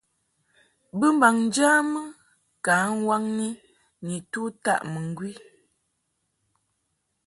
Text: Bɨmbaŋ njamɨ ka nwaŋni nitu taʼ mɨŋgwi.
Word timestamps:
Bɨmbaŋ 0.99 1.35
njamɨ 1.51 2.01
ka 2.65 2.73
nwaŋni 2.99 3.47
nitu 4.05 4.41
taʼ 4.63 4.81
mɨŋgwi. 4.91 5.31